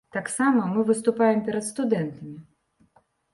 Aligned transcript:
Таксама 0.15 0.63
мы 0.77 0.85
выступаем 0.87 1.43
перад 1.49 1.67
студэнтамі. 1.67 2.35